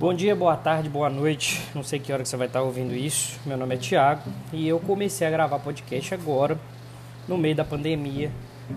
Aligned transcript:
Bom 0.00 0.14
dia, 0.14 0.34
boa 0.34 0.56
tarde, 0.56 0.88
boa 0.88 1.10
noite. 1.10 1.60
Não 1.74 1.82
sei 1.82 1.98
que 1.98 2.10
hora 2.10 2.22
que 2.22 2.28
você 2.30 2.34
vai 2.34 2.46
estar 2.46 2.62
ouvindo 2.62 2.94
isso. 2.94 3.38
Meu 3.44 3.58
nome 3.58 3.74
é 3.74 3.78
Thiago 3.78 4.22
e 4.50 4.66
eu 4.66 4.80
comecei 4.80 5.26
a 5.26 5.30
gravar 5.30 5.58
podcast 5.58 6.14
agora, 6.14 6.58
no 7.28 7.36
meio 7.36 7.54
da 7.54 7.66
pandemia, 7.66 8.32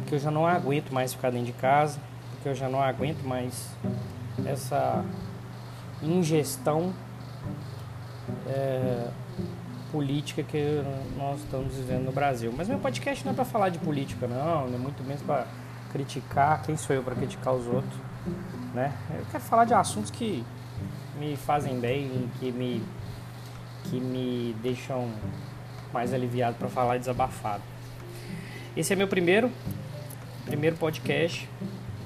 que 0.05 0.15
eu 0.15 0.19
já 0.19 0.29
não 0.29 0.45
aguento 0.45 0.91
mais 0.91 1.13
ficar 1.13 1.29
dentro 1.29 1.45
de 1.45 1.53
casa, 1.53 1.97
porque 2.29 2.49
eu 2.49 2.53
já 2.53 2.67
não 2.67 2.81
aguento 2.81 3.23
mais 3.23 3.69
essa 4.45 5.05
ingestão 6.01 6.93
é, 8.45 9.07
política 9.93 10.43
que 10.43 10.83
nós 11.17 11.39
estamos 11.39 11.73
vivendo 11.73 12.03
no 12.03 12.11
Brasil. 12.11 12.53
Mas 12.53 12.67
meu 12.67 12.79
podcast 12.79 13.23
não 13.23 13.31
é 13.31 13.35
para 13.35 13.45
falar 13.45 13.69
de 13.69 13.79
política, 13.79 14.27
não 14.27 14.65
é 14.65 14.77
muito 14.77 15.01
menos 15.05 15.23
para 15.23 15.47
criticar. 15.89 16.61
Quem 16.63 16.75
sou 16.75 16.93
eu 16.93 17.01
para 17.01 17.15
criticar 17.15 17.53
os 17.53 17.65
outros? 17.65 17.95
Né? 18.73 18.91
Eu 19.17 19.25
quero 19.31 19.43
falar 19.45 19.63
de 19.63 19.73
assuntos 19.73 20.11
que 20.11 20.43
me 21.19 21.35
fazem 21.35 21.79
bem, 21.79 22.29
que 22.39 22.51
me, 22.51 22.83
que 23.85 23.99
me 23.99 24.55
deixam 24.61 25.11
mais 25.93 26.13
aliviado 26.13 26.57
para 26.57 26.67
falar 26.69 26.97
desabafado. 26.97 27.63
Esse 28.75 28.93
é 28.93 28.95
meu 28.95 29.07
primeiro, 29.07 29.51
primeiro 30.45 30.75
podcast. 30.75 31.47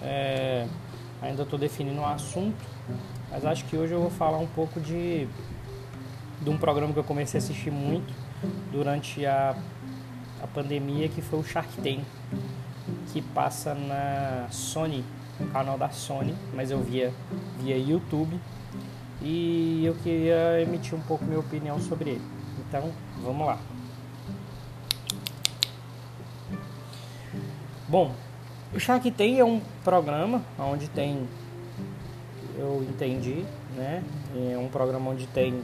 É, 0.02 0.68
ainda 1.22 1.44
estou 1.44 1.58
definindo 1.58 2.00
um 2.00 2.06
assunto, 2.06 2.64
mas 3.32 3.46
acho 3.46 3.66
que 3.66 3.78
hoje 3.78 3.94
eu 3.94 4.02
vou 4.02 4.12
falar 4.12 4.38
um 4.38 4.48
pouco 4.48 4.80
de, 4.80 5.28
de 6.42 6.50
um 6.50 6.58
programa 6.58 6.94
que 6.94 7.00
eu 7.00 7.04
comecei 7.04 7.40
a 7.40 7.44
assistir 7.44 7.72
muito 7.72 8.14
durante 8.72 9.26
a, 9.26 9.56
a 10.44 10.48
pandemia, 10.48 11.08
que 11.08 11.22
foi 11.22 11.40
o 11.40 11.44
Shark 11.44 11.70
Tank, 11.78 12.04
que 13.12 13.22
passa 13.22 13.74
na 13.74 14.48
Sony, 14.52 15.04
canal 15.46 15.78
da 15.78 15.90
Sony, 15.90 16.36
mas 16.54 16.72
eu 16.72 16.80
via 16.80 17.14
via 17.60 17.78
YouTube 17.78 18.40
e 19.22 19.84
eu 19.86 19.96
queria 19.96 20.62
emitir 20.62 20.96
um 20.96 21.02
pouco 21.02 21.26
minha 21.26 21.40
opinião 21.40 21.80
sobre 21.80 22.12
ele. 22.12 22.22
Então, 22.68 22.92
vamos 23.24 23.46
lá. 23.46 23.58
Bom, 27.88 28.14
o 28.74 28.80
Shark 28.80 29.10
Tank 29.12 29.40
é 29.40 29.46
um 29.46 29.62
programa 29.84 30.44
onde 30.60 30.90
tem, 30.90 31.28
eu 32.58 32.86
entendi, 32.90 33.46
né? 33.76 34.04
É 34.52 34.58
um 34.58 34.68
programa 34.68 35.10
onde 35.12 35.26
tem 35.28 35.62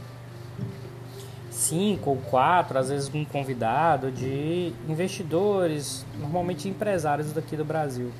cinco 1.52 2.12
ou 2.12 2.18
quatro, 2.18 2.80
às 2.80 2.90
vezes 2.90 3.14
um 3.14 3.26
convidado 3.26 4.12
de 4.12 4.74
investidores, 4.88 6.06
normalmente 6.20 6.68
empresários 6.70 7.34
daqui 7.34 7.56
do 7.56 7.66
Brasil. 7.66 8.12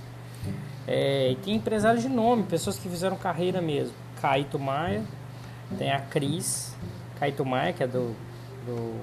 É, 0.88 1.32
e 1.32 1.36
tem 1.38 1.56
empresários 1.56 2.04
de 2.04 2.10
nome, 2.10 2.44
pessoas 2.44 2.78
que 2.78 2.90
fizeram 2.90 3.16
carreira 3.16 3.62
mesmo. 3.62 3.94
Caíto 4.22 4.60
Maia, 4.60 5.04
tem 5.78 5.92
a 5.92 6.00
Cris 6.00 6.74
Caito 7.24 7.46
Maia, 7.46 7.72
que 7.72 7.82
é 7.82 7.88
do, 7.88 8.14
do 8.66 9.02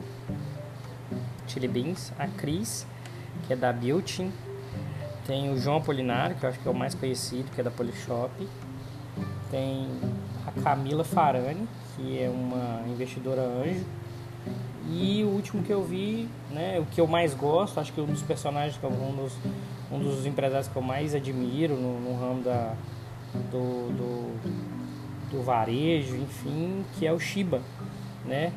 Chili 1.46 1.66
Beans. 1.66 2.12
A 2.18 2.26
Cris, 2.26 2.86
que 3.46 3.52
é 3.54 3.56
da 3.56 3.72
Beauty. 3.72 4.30
Tem 5.26 5.50
o 5.50 5.56
João 5.56 5.78
Apolinário, 5.78 6.36
que 6.36 6.44
eu 6.44 6.50
acho 6.50 6.58
que 6.58 6.68
é 6.68 6.70
o 6.70 6.74
mais 6.74 6.94
conhecido, 6.94 7.50
que 7.54 7.62
é 7.62 7.64
da 7.64 7.70
Polishop. 7.70 8.30
Tem 9.50 9.88
a 10.46 10.60
Camila 10.60 11.02
Farani, 11.02 11.66
que 11.96 12.22
é 12.22 12.28
uma 12.28 12.82
investidora 12.88 13.40
anjo. 13.40 13.86
E 14.90 15.24
o 15.24 15.28
último 15.28 15.62
que 15.62 15.72
eu 15.72 15.82
vi, 15.82 16.28
né, 16.50 16.78
o 16.78 16.84
que 16.84 17.00
eu 17.00 17.06
mais 17.06 17.32
gosto, 17.32 17.80
acho 17.80 17.92
que 17.92 18.02
um 18.02 18.06
dos 18.06 18.22
personagens, 18.22 18.76
que 18.76 18.84
é 18.84 18.88
um 18.88 19.16
dos, 19.16 19.32
um 19.90 19.98
dos 19.98 20.26
empresários 20.26 20.68
que 20.68 20.76
eu 20.76 20.82
mais 20.82 21.14
admiro 21.14 21.74
no, 21.76 22.00
no 22.00 22.20
ramo 22.20 22.42
da, 22.42 22.74
do, 23.50 23.88
do 23.96 24.70
do 25.30 25.42
varejo, 25.42 26.16
enfim, 26.16 26.84
que 26.98 27.06
é 27.06 27.12
o 27.12 27.18
Shiba, 27.18 27.62
né? 28.26 28.52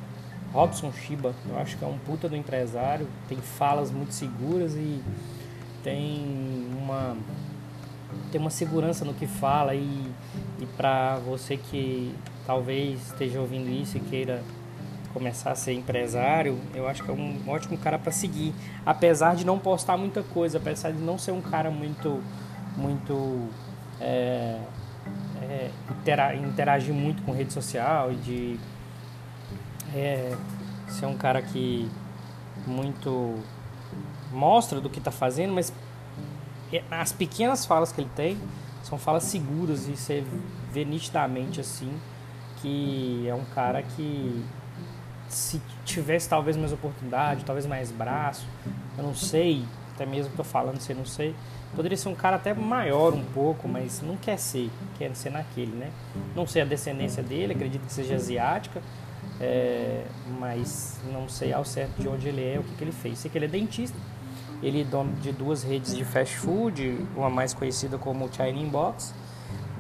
Robson 0.52 0.92
Shiba, 0.92 1.34
eu 1.48 1.58
acho 1.58 1.78
que 1.78 1.84
é 1.84 1.88
um 1.88 1.98
puta 2.00 2.28
do 2.28 2.36
empresário, 2.36 3.08
tem 3.28 3.38
falas 3.38 3.92
muito 3.92 4.14
seguras 4.14 4.76
e 4.76 5.02
tem 5.84 6.68
uma 6.78 7.16
tem 8.32 8.40
uma 8.40 8.50
segurança 8.50 9.04
no 9.04 9.14
que 9.14 9.26
fala 9.26 9.74
e, 9.74 10.12
e 10.60 10.66
para 10.78 11.18
você 11.18 11.58
que 11.58 12.14
talvez 12.46 13.08
esteja 13.08 13.40
ouvindo 13.40 13.70
isso 13.70 13.98
e 13.98 14.00
queira 14.00 14.44
começar 15.14 15.52
a 15.52 15.56
ser 15.56 15.74
empresário, 15.74 16.60
eu 16.74 16.88
acho 16.88 17.04
que 17.04 17.12
é 17.12 17.14
um 17.14 17.40
ótimo 17.48 17.78
cara 17.78 18.00
para 18.00 18.12
seguir, 18.12 18.54
apesar 18.86 19.36
de 19.36 19.46
não 19.46 19.60
postar 19.60 19.98
muita 19.98 20.24
coisa, 20.24 20.58
apesar 20.58 20.92
de 20.92 21.00
não 21.00 21.18
ser 21.18 21.32
um 21.32 21.42
cara 21.42 21.70
muito 21.70 22.22
muito 22.76 23.48
é, 24.02 24.60
é, 25.42 25.70
interagir 26.44 26.94
muito 26.94 27.22
com 27.24 27.32
rede 27.32 27.54
social 27.54 28.12
e 28.12 28.16
de 28.16 28.60
é, 29.94 30.36
ser 30.88 31.06
um 31.06 31.16
cara 31.16 31.42
que 31.42 31.90
muito 32.66 33.36
mostra 34.32 34.82
do 34.82 34.90
que 34.90 35.00
está 35.00 35.12
fazendo, 35.12 35.54
mas 35.54 35.72
é, 36.72 36.84
as 36.90 37.12
pequenas 37.12 37.66
falas 37.66 37.92
que 37.92 38.02
ele 38.02 38.10
tem 38.16 38.38
são 38.82 38.98
falas 38.98 39.24
seguras 39.24 39.88
e 39.88 39.96
você 39.96 40.24
vê 40.72 40.84
nitidamente 40.84 41.62
assim 41.62 41.94
que 42.62 43.26
é 43.28 43.36
um 43.36 43.46
cara 43.54 43.84
que 43.84 44.44
se 45.34 45.62
tivesse 45.86 46.30
talvez 46.30 46.56
mais 46.56 46.72
oportunidade, 46.72 47.44
talvez 47.46 47.66
mais 47.66 47.92
braço, 47.92 48.48
eu 48.98 49.04
não 49.04 49.16
sei, 49.16 49.66
até 49.94 50.06
mesmo 50.06 50.32
estou 50.32 50.46
falando 50.46 50.80
se 50.80 50.94
não 50.94 51.06
sei, 51.06 51.36
Poderia 51.76 51.98
ser 51.98 52.10
um 52.10 52.16
cara 52.16 52.36
até 52.36 52.54
maior 52.54 53.14
um 53.14 53.24
pouco, 53.24 53.68
mas 53.68 54.02
não 54.02 54.16
quer 54.16 54.38
ser, 54.38 54.70
quer 54.98 55.16
ser 55.16 55.32
naquele, 55.32 55.76
né? 55.76 55.90
Não 56.36 56.46
sei 56.46 56.62
a 56.62 56.66
descendência 56.66 57.24
dele, 57.24 57.54
acredito 57.54 57.82
que 57.82 57.92
seja 57.92 58.16
asiática, 58.16 58.80
é, 59.42 60.06
mas 60.40 61.00
não 61.12 61.28
sei 61.28 61.52
ao 61.52 61.66
certo 61.66 62.00
de 62.00 62.08
onde 62.08 62.28
ele 62.28 62.44
é, 62.44 62.60
o 62.60 62.64
que, 62.64 62.76
que 62.76 62.84
ele 62.84 62.92
fez. 62.92 63.18
Sei 63.18 63.32
que 63.32 63.38
ele 63.40 63.46
é 63.46 63.48
dentista, 63.48 63.98
ele 64.62 64.82
é 64.82 64.84
dono 64.84 65.14
de 65.14 65.32
duas 65.32 65.64
redes 65.64 65.96
de 65.96 66.06
fast 66.06 66.38
food, 66.38 66.96
uma 67.16 67.30
mais 67.30 67.56
conhecida 67.56 67.98
como 67.98 68.30
China 68.32 68.70
Box, 68.70 69.12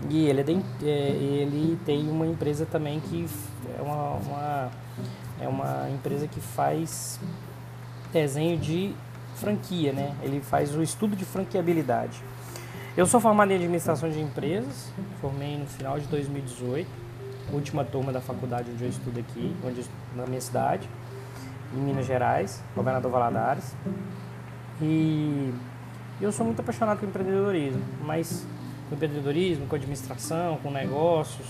e 0.09 0.25
ele, 0.25 0.41
é 0.41 0.43
dent, 0.43 0.65
é, 0.81 0.87
ele 0.87 1.77
tem 1.85 2.09
uma 2.09 2.25
empresa 2.25 2.65
também 2.65 2.99
que 3.01 3.27
é 3.77 3.81
uma, 3.81 4.13
uma, 4.15 4.71
é 5.43 5.47
uma 5.47 5.89
empresa 5.89 6.27
que 6.27 6.39
faz 6.39 7.19
desenho 8.11 8.57
de 8.57 8.95
franquia, 9.35 9.91
né? 9.91 10.15
Ele 10.23 10.39
faz 10.39 10.73
o 10.73 10.81
estudo 10.81 11.15
de 11.15 11.25
franqueabilidade. 11.25 12.21
Eu 12.95 13.05
sou 13.05 13.19
formado 13.19 13.51
em 13.51 13.55
administração 13.55 14.09
de 14.09 14.21
empresas, 14.21 14.91
formei 15.19 15.57
no 15.57 15.65
final 15.65 15.99
de 15.99 16.05
2018, 16.07 16.87
última 17.51 17.83
turma 17.83 18.11
da 18.11 18.21
faculdade 18.21 18.71
onde 18.71 18.83
eu 18.83 18.89
estudo 18.89 19.19
aqui, 19.19 19.53
onde 19.65 19.81
eu, 19.81 19.85
na 20.15 20.25
minha 20.25 20.39
cidade, 20.39 20.87
em 21.75 21.79
Minas 21.79 22.05
Gerais, 22.05 22.63
Governador 22.75 23.11
Valadares. 23.11 23.75
E 24.81 25.53
eu 26.21 26.31
sou 26.31 26.45
muito 26.45 26.61
apaixonado 26.61 26.99
por 26.99 27.09
empreendedorismo, 27.09 27.83
mas 28.05 28.45
com 28.87 28.95
empreendedorismo, 28.95 29.67
com 29.67 29.75
administração, 29.75 30.57
com 30.63 30.71
negócios, 30.71 31.47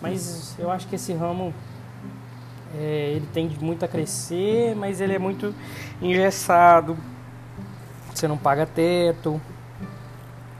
mas 0.00 0.56
eu 0.58 0.70
acho 0.70 0.88
que 0.88 0.96
esse 0.96 1.12
ramo 1.12 1.54
é, 2.74 3.12
ele 3.16 3.26
tem 3.32 3.48
muito 3.60 3.84
a 3.84 3.88
crescer, 3.88 4.74
mas 4.76 5.00
ele 5.00 5.14
é 5.14 5.18
muito 5.18 5.54
engessado. 6.00 6.96
Você 8.14 8.28
não 8.28 8.36
paga 8.36 8.66
teto. 8.66 9.40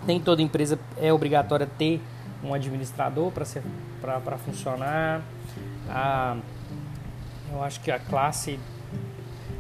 Nem 0.07 0.19
toda 0.19 0.43
empresa 0.43 0.79
é 0.97 1.13
obrigatória 1.13 1.67
ter 1.67 2.01
um 2.43 2.55
administrador 2.55 3.31
para 3.31 4.39
funcionar. 4.39 5.23
A, 5.89 6.37
eu 7.53 7.63
acho 7.63 7.81
que 7.81 7.91
a 7.91 7.99
classe 7.99 8.59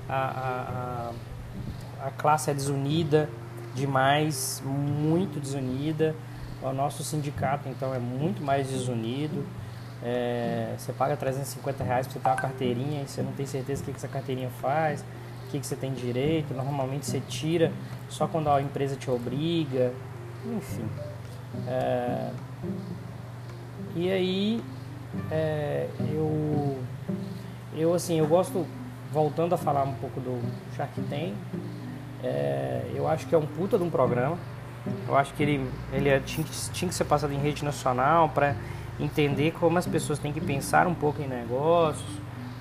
a, 0.08 1.12
a, 2.02 2.06
a, 2.06 2.10
classe 2.10 2.50
é 2.50 2.54
desunida 2.54 3.28
demais, 3.74 4.62
muito 4.64 5.38
desunida. 5.38 6.16
O 6.62 6.72
nosso 6.72 7.02
sindicato 7.04 7.68
então 7.68 7.94
é 7.94 7.98
muito 7.98 8.42
mais 8.42 8.68
desunido. 8.68 9.46
É, 10.02 10.74
você 10.78 10.92
paga 10.92 11.16
350 11.16 11.84
reais 11.84 12.06
para 12.06 12.14
você 12.14 12.20
ter 12.20 12.28
uma 12.28 12.36
carteirinha 12.36 13.02
e 13.02 13.08
você 13.08 13.22
não 13.22 13.32
tem 13.32 13.46
certeza 13.46 13.82
o 13.82 13.84
que, 13.84 13.92
que 13.92 13.98
essa 13.98 14.08
carteirinha 14.08 14.50
faz, 14.60 15.04
o 15.46 15.50
que, 15.50 15.60
que 15.60 15.66
você 15.66 15.76
tem 15.76 15.92
direito. 15.92 16.54
Normalmente 16.54 17.06
você 17.06 17.20
tira 17.20 17.70
só 18.08 18.26
quando 18.26 18.48
a 18.48 18.62
empresa 18.62 18.96
te 18.96 19.10
obriga, 19.10 19.92
enfim. 20.46 20.88
É, 21.66 22.30
e 23.94 24.10
aí 24.10 24.62
é, 25.30 25.88
eu, 26.12 26.78
eu 27.76 27.94
assim, 27.94 28.18
eu 28.18 28.26
gosto, 28.26 28.66
voltando 29.12 29.54
a 29.54 29.58
falar 29.58 29.82
um 29.82 29.94
pouco 29.94 30.20
do 30.20 30.40
Shark 30.76 31.00
Tank, 31.02 31.34
é, 32.22 32.90
eu 32.94 33.08
acho 33.08 33.26
que 33.26 33.34
é 33.34 33.38
um 33.38 33.46
puta 33.46 33.76
de 33.76 33.84
um 33.84 33.90
programa. 33.90 34.38
Eu 35.06 35.16
acho 35.16 35.34
que 35.34 35.42
ele, 35.42 35.70
ele 35.92 36.08
é, 36.08 36.20
tinha, 36.20 36.46
tinha 36.72 36.88
que 36.88 36.94
ser 36.94 37.04
passado 37.04 37.32
em 37.32 37.38
rede 37.38 37.64
nacional 37.64 38.30
para 38.30 38.56
entender 39.00 39.52
como 39.52 39.78
as 39.78 39.86
pessoas 39.86 40.18
têm 40.18 40.32
que 40.32 40.40
pensar 40.40 40.86
um 40.86 40.94
pouco 40.94 41.22
em 41.22 41.26
negócios, 41.26 42.08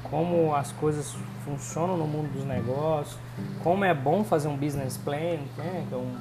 como 0.03 0.55
as 0.55 0.71
coisas 0.71 1.15
funcionam 1.45 1.97
no 1.97 2.07
mundo 2.07 2.31
dos 2.33 2.45
negócios, 2.45 3.17
como 3.63 3.83
é 3.83 3.93
bom 3.93 4.23
fazer 4.23 4.47
um 4.47 4.57
business 4.57 4.97
plan, 4.97 5.37
né, 5.57 5.85
que, 5.87 5.93
é 5.93 5.97
um, 5.97 6.15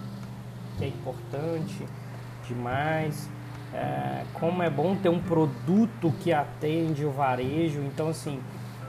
que 0.77 0.85
é 0.85 0.89
importante 0.89 1.87
demais. 2.47 3.29
é, 3.73 4.25
como 4.35 4.63
é 4.63 4.71
bom 4.71 4.97
ter 4.97 5.09
um 5.09 5.21
produto 5.21 6.13
que 6.21 6.33
atende 6.33 7.05
o 7.05 7.11
varejo. 7.11 7.81
Então, 7.81 8.09
assim, 8.09 8.41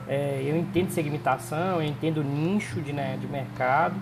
é, 0.08 0.42
eu 0.46 0.58
entendo 0.58 0.90
segmentação, 0.90 1.82
eu 1.82 1.84
entendo 1.84 2.24
nicho 2.24 2.82
de, 2.82 2.94
né, 2.94 3.18
de 3.20 3.28
mercado, 3.28 3.96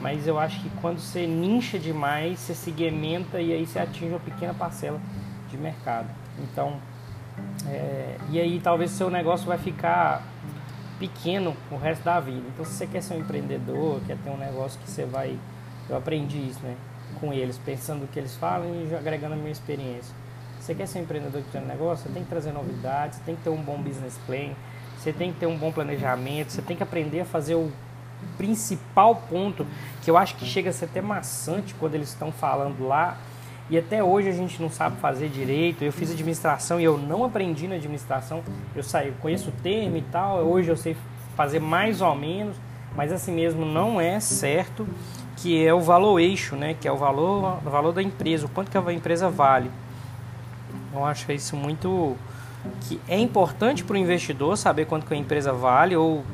mas 0.00 0.26
eu 0.26 0.38
acho 0.38 0.60
que 0.60 0.70
quando 0.80 0.98
você 0.98 1.26
nicha 1.26 1.78
demais, 1.78 2.38
você 2.38 2.54
segmenta 2.54 3.40
e 3.40 3.52
aí 3.52 3.66
você 3.66 3.78
atinge 3.78 4.10
uma 4.12 4.20
pequena 4.20 4.54
parcela 4.54 5.00
de 5.50 5.56
mercado. 5.56 6.08
Então, 6.42 6.76
é, 7.66 8.16
e 8.30 8.40
aí 8.40 8.60
talvez 8.60 8.90
seu 8.90 9.10
negócio 9.10 9.46
vai 9.46 9.58
ficar 9.58 10.22
pequeno 10.98 11.56
o 11.70 11.76
resto 11.76 12.04
da 12.04 12.18
vida. 12.20 12.42
Então, 12.48 12.64
se 12.64 12.72
você 12.72 12.86
quer 12.86 13.02
ser 13.02 13.14
um 13.14 13.20
empreendedor, 13.20 14.00
quer 14.06 14.16
ter 14.18 14.30
um 14.30 14.36
negócio 14.36 14.78
que 14.80 14.90
você 14.90 15.04
vai. 15.04 15.38
Eu 15.88 15.96
aprendi 15.96 16.38
isso, 16.38 16.60
né? 16.62 16.76
Com 17.20 17.32
eles, 17.32 17.58
pensando 17.58 18.04
o 18.04 18.08
que 18.08 18.18
eles 18.18 18.36
falam 18.36 18.68
e 18.68 18.94
agregando 18.94 19.34
a 19.34 19.36
minha 19.36 19.50
experiência. 19.50 20.14
Você 20.60 20.74
quer 20.74 20.86
ser 20.86 20.98
um 20.98 21.02
empreendedor 21.02 21.40
que 21.42 21.50
tem 21.50 21.62
um 21.62 21.66
negócio, 21.66 22.06
você 22.06 22.12
tem 22.12 22.22
que 22.22 22.28
trazer 22.28 22.52
novidades, 22.52 23.18
você 23.18 23.24
tem 23.24 23.36
que 23.36 23.42
ter 23.42 23.50
um 23.50 23.62
bom 23.62 23.80
business 23.80 24.18
plan, 24.26 24.50
você 24.98 25.12
tem 25.12 25.32
que 25.32 25.38
ter 25.38 25.46
um 25.46 25.56
bom 25.56 25.72
planejamento, 25.72 26.52
você 26.52 26.60
tem 26.60 26.76
que 26.76 26.82
aprender 26.82 27.20
a 27.20 27.24
fazer 27.24 27.54
o 27.54 27.72
principal 28.36 29.14
ponto, 29.14 29.66
que 30.02 30.10
eu 30.10 30.16
acho 30.16 30.34
que 30.34 30.44
chega 30.44 30.70
a 30.70 30.72
ser 30.72 30.86
até 30.86 31.00
maçante 31.00 31.74
quando 31.74 31.94
eles 31.94 32.08
estão 32.08 32.32
falando 32.32 32.86
lá, 32.86 33.16
e 33.70 33.76
até 33.78 34.02
hoje 34.02 34.28
a 34.28 34.32
gente 34.32 34.60
não 34.60 34.70
sabe 34.70 34.96
fazer 35.00 35.28
direito. 35.28 35.82
Eu 35.82 35.92
fiz 35.92 36.10
administração 36.10 36.80
e 36.80 36.84
eu 36.84 36.96
não 36.96 37.24
aprendi 37.24 37.68
na 37.68 37.74
administração. 37.74 38.42
Eu 38.74 38.82
saí, 38.82 39.12
conheço 39.20 39.50
o 39.50 39.52
termo 39.62 39.96
e 39.96 40.02
tal, 40.02 40.38
hoje 40.38 40.70
eu 40.70 40.76
sei 40.76 40.96
fazer 41.36 41.60
mais 41.60 42.00
ou 42.00 42.14
menos, 42.14 42.56
mas 42.96 43.12
assim 43.12 43.32
mesmo 43.32 43.64
não 43.64 44.00
é 44.00 44.18
certo 44.20 44.86
que 45.36 45.64
é 45.64 45.72
o 45.72 45.80
valor 45.80 46.18
eixo, 46.18 46.56
né? 46.56 46.74
Que 46.74 46.88
é 46.88 46.92
o 46.92 46.96
valor, 46.96 47.58
o 47.64 47.70
valor 47.70 47.92
da 47.92 48.02
empresa, 48.02 48.46
o 48.46 48.48
quanto 48.48 48.70
que 48.70 48.78
a 48.78 48.92
empresa 48.92 49.28
vale. 49.28 49.70
Eu 50.92 51.04
acho 51.04 51.30
isso 51.30 51.56
muito 51.56 52.16
que 52.82 53.00
é 53.08 53.18
importante 53.18 53.84
para 53.84 53.94
o 53.94 53.96
investidor 53.96 54.56
saber 54.56 54.86
quanto 54.86 55.06
que 55.06 55.14
a 55.14 55.16
empresa 55.16 55.52
vale 55.52 55.94
ou 55.94 56.24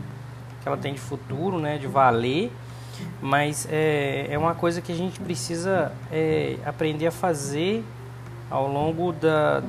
que 0.63 0.69
ela 0.69 0.77
tem 0.77 0.95
de 0.95 1.01
futuro, 1.01 1.59
né, 1.59 1.77
de 1.77 1.87
valer, 1.87 2.51
mas 3.21 3.67
é, 3.71 4.29
é 4.31 4.39
uma 4.39 4.55
coisa 4.55 4.81
que 4.81 4.93
a 4.93 4.95
gente 4.95 5.21
precisa 5.21 5.93
é, 6.13 6.57
aprender 6.65 7.07
a 7.07 7.11
fazer 7.11 7.85
ao 8.51 8.71
longo 8.71 9.13
da 9.13 9.63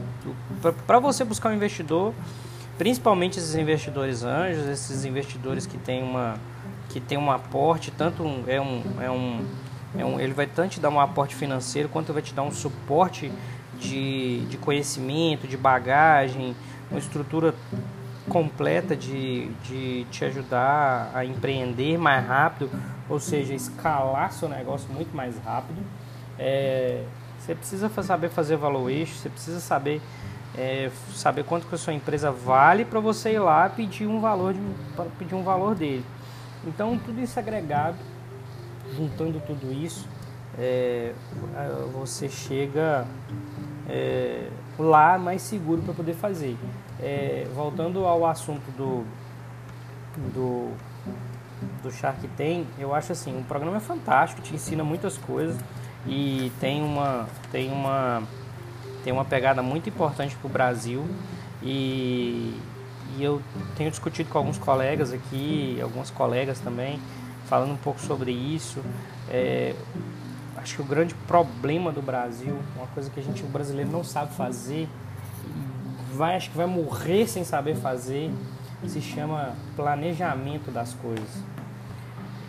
para 0.86 1.00
você 1.00 1.24
buscar 1.24 1.50
um 1.50 1.54
investidor, 1.54 2.14
principalmente 2.78 3.40
esses 3.40 3.56
investidores 3.56 4.24
anjos, 4.24 4.68
esses 4.68 5.06
investidores 5.06 5.66
que 5.66 5.78
têm 5.78 6.04
uma 6.04 6.36
que 6.90 7.00
tem 7.00 7.18
um 7.18 7.32
aporte, 7.32 7.92
tanto 7.92 8.24
é 8.48 8.62
um, 8.62 8.84
é 9.02 9.12
um, 9.12 9.46
é 9.98 10.06
um 10.06 10.20
ele 10.20 10.34
vai 10.34 10.48
tanto 10.48 10.72
te 10.72 10.80
dar 10.80 10.90
um 10.90 11.00
aporte 11.00 11.36
financeiro 11.36 11.90
quanto 11.90 12.14
vai 12.14 12.22
te 12.22 12.34
dar 12.34 12.44
um 12.44 12.52
suporte 12.52 13.32
de, 13.80 14.46
de 14.46 14.58
conhecimento, 14.58 15.48
de 15.48 15.58
bagagem, 15.58 16.56
uma 16.90 17.00
estrutura 17.00 17.54
completa 18.30 18.96
de, 18.96 19.48
de 19.64 20.06
te 20.12 20.26
ajudar 20.26 21.12
a 21.14 21.26
empreender 21.26 21.98
mais 21.98 22.26
rápido, 22.26 22.70
ou 23.10 23.20
seja, 23.20 23.54
escalar 23.54 24.32
seu 24.32 24.50
negócio 24.50 24.90
muito 24.92 25.16
mais 25.16 25.38
rápido. 25.40 25.82
É, 26.38 27.04
você 27.40 27.54
precisa 27.56 27.90
saber 27.90 28.30
fazer 28.30 28.60
eixo, 28.90 29.16
você 29.16 29.30
precisa 29.30 29.60
saber 29.60 30.02
é, 30.58 30.90
saber 31.14 31.44
quanto 31.44 31.68
que 31.68 31.76
a 31.76 31.78
sua 31.78 31.94
empresa 31.94 32.32
vale 32.32 32.86
para 32.86 33.00
você 33.00 33.34
ir 33.34 33.40
lá 33.40 33.70
pedir 33.70 34.08
um 34.08 34.20
valor 34.20 34.54
de, 34.54 34.60
pedir 35.20 35.36
um 35.36 35.44
valor 35.44 35.76
dele. 35.76 36.06
Então 36.66 36.98
tudo 36.98 37.22
isso 37.22 37.38
agregado, 37.38 37.98
juntando 38.96 39.42
tudo 39.46 39.72
isso, 39.72 40.08
é, 40.58 41.14
você 41.94 42.30
chega 42.30 43.06
é, 43.88 44.50
lá 44.80 45.18
mais 45.18 45.42
seguro 45.42 45.82
para 45.82 45.94
poder 45.94 46.14
fazer. 46.14 46.58
É, 47.00 47.46
voltando 47.54 48.06
ao 48.06 48.26
assunto 48.26 48.72
do, 48.78 49.06
do, 50.34 50.72
do 51.82 51.92
Shark 51.92 52.28
Tank, 52.30 52.66
eu 52.78 52.94
acho 52.94 53.12
assim, 53.12 53.38
o 53.38 53.44
programa 53.44 53.78
é 53.78 53.80
fantástico, 53.80 54.42
te 54.42 54.54
ensina 54.54 54.84
muitas 54.84 55.18
coisas 55.18 55.58
e 56.06 56.52
tem 56.60 56.84
uma, 56.84 57.28
tem 57.52 57.72
uma, 57.72 58.24
tem 59.04 59.14
uma 59.14 59.26
pegada 59.26 59.62
muito 59.62 59.90
importante 59.90 60.36
para 60.36 60.48
o 60.48 60.50
Brasil 60.50 61.06
e, 61.62 62.60
e 63.18 63.24
eu 63.24 63.42
tenho 63.76 63.90
discutido 63.90 64.30
com 64.30 64.38
alguns 64.38 64.58
colegas 64.58 65.12
aqui, 65.12 65.80
algumas 65.82 66.12
colegas 66.12 66.60
também, 66.60 67.00
falando 67.46 67.72
um 67.72 67.78
pouco 67.78 68.00
sobre 68.00 68.32
isso. 68.32 68.80
É, 69.30 69.74
acho 70.58 70.76
que 70.76 70.82
o 70.82 70.86
grande 70.86 71.16
problema 71.28 71.92
do 71.92 72.02
Brasil, 72.02 72.58
uma 72.76 72.88
coisa 72.88 73.10
que 73.10 73.20
a 73.20 73.24
gente, 73.24 73.44
o 73.44 73.48
brasileiro 73.48 73.92
não 73.92 74.04
sabe 74.04 74.34
fazer, 74.34 74.88
vai, 76.14 76.36
acho 76.36 76.50
que 76.50 76.58
vai 76.58 76.66
morrer 76.66 77.28
sem 77.28 77.44
saber 77.44 77.76
fazer, 77.76 78.32
se 78.88 79.02
chama 79.02 79.54
planejamento 79.76 80.72
das 80.72 80.94
coisas. 80.94 81.44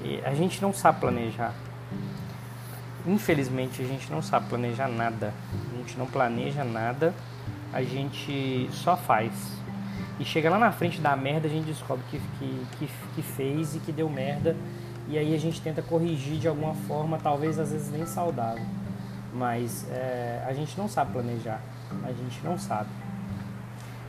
E 0.04 0.20
a 0.24 0.34
gente 0.34 0.60
não 0.60 0.72
sabe 0.72 1.00
planejar. 1.00 1.54
Infelizmente, 3.06 3.82
a 3.82 3.84
gente 3.84 4.10
não 4.10 4.20
sabe 4.20 4.48
planejar 4.48 4.88
nada. 4.88 5.32
A 5.72 5.76
gente 5.76 5.96
não 5.96 6.06
planeja 6.06 6.64
nada, 6.64 7.14
a 7.72 7.82
gente 7.82 8.68
só 8.72 8.96
faz. 8.96 9.32
E 10.18 10.24
chega 10.24 10.50
lá 10.50 10.58
na 10.58 10.72
frente 10.72 11.00
da 11.00 11.14
merda, 11.14 11.46
a 11.46 11.50
gente 11.50 11.66
descobre 11.66 12.04
que, 12.10 12.18
que, 12.38 12.66
que, 12.78 12.90
que 13.14 13.22
fez 13.22 13.76
e 13.76 13.78
que 13.78 13.92
deu 13.92 14.08
merda 14.08 14.56
e 15.08 15.16
aí 15.16 15.34
a 15.34 15.38
gente 15.38 15.60
tenta 15.60 15.82
corrigir 15.82 16.38
de 16.38 16.48
alguma 16.48 16.74
forma, 16.74 17.18
talvez 17.18 17.58
às 17.58 17.70
vezes 17.70 17.90
nem 17.90 18.04
saudável. 18.06 18.64
Mas 19.32 19.86
é, 19.90 20.44
a 20.46 20.52
gente 20.52 20.76
não 20.76 20.88
sabe 20.88 21.12
planejar, 21.12 21.60
a 22.02 22.08
gente 22.08 22.40
não 22.42 22.58
sabe 22.58 22.88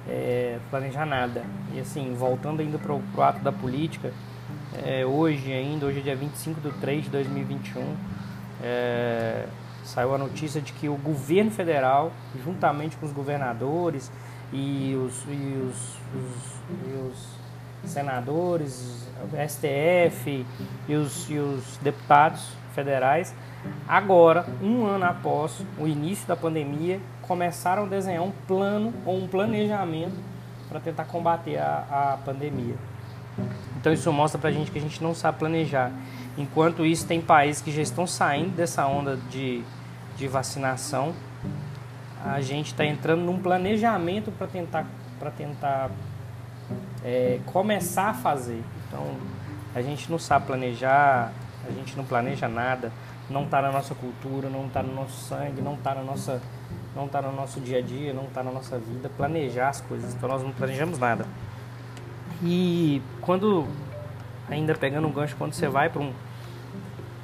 é, 0.08 0.60
planejar 0.70 1.06
nada. 1.06 1.44
E 1.74 1.80
assim, 1.80 2.14
voltando 2.14 2.62
ainda 2.62 2.78
para 2.78 2.94
o 2.94 3.22
ato 3.22 3.40
da 3.40 3.52
política, 3.52 4.12
é, 4.86 5.06
hoje 5.06 5.52
ainda, 5.52 5.86
hoje 5.86 6.00
é 6.00 6.02
dia 6.02 6.16
25 6.16 6.62
de 6.62 6.72
3 6.80 7.06
de 7.06 7.10
2021, 7.10 7.96
é, 8.62 9.46
saiu 9.84 10.14
a 10.14 10.18
notícia 10.18 10.62
de 10.62 10.74
que 10.74 10.90
o 10.90 10.96
governo 10.96 11.52
federal, 11.52 12.12
juntamente 12.44 12.98
com 12.98 13.06
os 13.06 13.12
governadores 13.12 14.12
e 14.52 14.96
os, 14.96 15.24
e 15.28 15.62
os, 15.64 15.98
os, 16.16 16.60
e 16.86 17.08
os 17.08 17.38
senadores, 17.90 19.08
STF 19.48 20.46
e 20.88 20.96
os, 20.96 21.30
e 21.30 21.38
os 21.38 21.78
deputados 21.78 22.50
federais, 22.78 23.34
agora, 23.88 24.46
um 24.62 24.86
ano 24.86 25.06
após 25.06 25.64
o 25.80 25.88
início 25.88 26.28
da 26.28 26.36
pandemia, 26.36 27.00
começaram 27.24 27.84
a 27.84 27.86
desenhar 27.88 28.22
um 28.22 28.32
plano 28.48 28.94
ou 29.04 29.18
um 29.18 29.28
planejamento 29.28 30.16
para 30.70 30.80
tentar 30.80 31.06
combater 31.06 31.58
a, 31.58 32.14
a 32.14 32.18
pandemia. 32.24 32.76
Então 33.80 33.92
isso 33.92 34.12
mostra 34.14 34.40
para 34.40 34.52
a 34.52 34.54
gente 34.54 34.70
que 34.70 34.78
a 34.78 34.82
gente 34.82 35.02
não 35.02 35.16
sabe 35.16 35.40
planejar. 35.40 35.92
Enquanto 36.38 36.86
isso, 36.86 37.08
tem 37.08 37.20
países 37.20 37.64
que 37.64 37.72
já 37.72 37.82
estão 37.82 38.06
saindo 38.06 38.56
dessa 38.56 38.86
onda 38.86 39.18
de, 39.32 39.64
de 40.16 40.28
vacinação. 40.28 41.14
A 42.24 42.42
gente 42.42 42.68
está 42.68 42.86
entrando 42.86 43.22
num 43.22 43.40
planejamento 43.40 44.32
para 44.32 44.46
tentar, 44.46 44.86
tentar 45.36 45.90
é, 47.04 47.40
começar 47.48 48.10
a 48.10 48.14
fazer. 48.14 48.62
Então, 48.88 49.16
a 49.74 49.82
gente 49.82 50.12
não 50.12 50.20
sabe 50.20 50.46
planejar, 50.46 51.32
a 51.68 51.72
gente 51.72 51.96
não 51.98 52.06
planeja 52.06 52.48
nada, 52.48 52.92
não 53.30 53.44
está 53.44 53.62
na 53.62 53.72
nossa 53.72 53.94
cultura, 53.94 54.50
não 54.50 54.68
está 54.68 54.82
no 54.82 54.94
nosso 54.94 55.26
sangue, 55.26 55.62
não 55.62 55.74
está 55.74 55.94
na 55.94 56.04
nossa, 56.04 56.42
não 56.96 57.06
está 57.06 57.22
no 57.22 57.32
nosso 57.32 57.60
dia 57.60 57.80
a 57.80 57.82
dia, 57.82 58.14
não 58.14 58.24
está 58.24 58.42
na 58.44 58.52
nossa 58.52 58.78
vida 58.78 59.10
planejar 59.18 59.70
as 59.70 59.82
coisas. 59.82 60.14
Então, 60.14 60.30
nós 60.30 60.42
não 60.44 60.52
planejamos 60.52 60.98
nada. 60.98 61.26
E 62.44 63.02
quando 63.22 63.68
ainda 64.50 64.74
pegando 64.76 65.08
um 65.08 65.12
gancho, 65.12 65.36
quando 65.36 65.54
você 65.54 65.68
vai 65.68 65.90
para 65.90 66.02
um, 66.02 66.14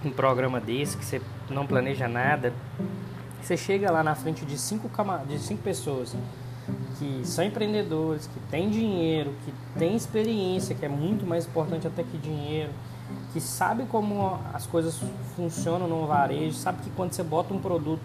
um 0.04 0.12
programa 0.12 0.60
desse 0.60 0.98
que 0.98 1.06
você 1.06 1.22
não 1.50 1.66
planeja 1.66 2.08
nada, 2.08 2.54
você 3.42 3.56
chega 3.58 3.92
lá 3.92 4.04
na 4.04 4.16
frente 4.16 4.46
de 4.46 4.58
cinco, 4.58 4.90
de 5.28 5.40
cinco 5.40 5.62
pessoas 5.62 6.16
que 6.98 7.22
são 7.26 7.44
empreendedores, 7.44 8.28
que 8.28 8.40
têm 8.50 8.70
dinheiro, 8.70 9.34
que 9.46 9.54
têm 9.78 9.96
experiência, 9.96 10.76
que 10.76 10.86
é 10.86 10.90
muito 10.90 11.26
mais 11.26 11.46
importante 11.46 11.86
até 11.88 12.04
que 12.04 12.18
dinheiro, 12.18 12.72
que 13.32 13.42
sabe 13.42 13.86
como 13.86 14.40
as 14.54 14.66
coisas 14.66 15.00
funcionam 15.36 15.88
no 15.88 16.06
varejo, 16.06 16.56
sabe 16.56 16.82
que 16.84 16.90
quando 16.92 17.14
você 17.14 17.24
bota 17.24 17.54
um 17.54 17.60
produto, 17.60 18.02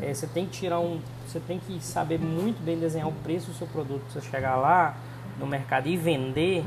é, 0.00 0.12
você 0.12 0.26
tem 0.26 0.46
que 0.46 0.52
tirar 0.52 0.80
um, 0.80 1.00
você 1.26 1.40
tem 1.40 1.58
que 1.58 1.82
saber 1.82 2.18
muito 2.18 2.62
bem 2.62 2.78
desenhar 2.78 3.08
o 3.08 3.12
preço 3.12 3.46
do 3.46 3.54
seu 3.54 3.66
produto 3.66 4.02
para 4.02 4.20
você 4.20 4.30
chegar 4.30 4.56
lá 4.56 4.96
no 5.38 5.46
mercado 5.46 5.88
e 5.88 5.96
vender. 5.96 6.64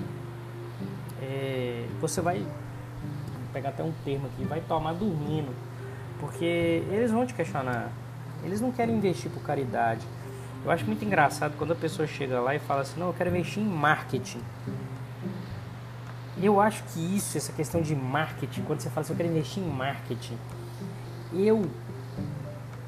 É, 1.21 1.85
você 1.99 2.21
vai 2.21 2.45
pegar 3.51 3.69
até 3.69 3.83
um 3.83 3.91
termo 4.05 4.27
aqui, 4.27 4.43
vai 4.45 4.61
tomar 4.61 4.93
dormindo, 4.93 5.53
porque 6.19 6.83
eles 6.89 7.11
vão 7.11 7.25
te 7.25 7.33
questionar. 7.33 7.91
Eles 8.43 8.61
não 8.61 8.71
querem 8.71 8.95
investir 8.95 9.29
por 9.29 9.41
caridade 9.41 10.05
eu 10.63 10.71
acho 10.71 10.85
muito 10.85 11.03
engraçado 11.05 11.55
quando 11.57 11.71
a 11.71 11.75
pessoa 11.75 12.07
chega 12.07 12.39
lá 12.41 12.53
e 12.53 12.59
fala 12.59 12.81
assim: 12.81 12.99
não, 12.99 13.07
eu 13.07 13.13
quero 13.13 13.29
investir 13.29 13.63
em 13.63 13.65
marketing. 13.65 14.41
Eu 16.41 16.61
acho 16.61 16.83
que 16.85 16.99
isso, 16.99 17.37
essa 17.37 17.51
questão 17.51 17.81
de 17.81 17.95
marketing, 17.95 18.61
quando 18.61 18.79
você 18.79 18.89
fala 18.89 19.01
assim, 19.01 19.13
eu 19.13 19.17
quero 19.17 19.29
investir 19.29 19.61
em 19.61 19.67
marketing, 19.67 20.37
eu 21.33 21.69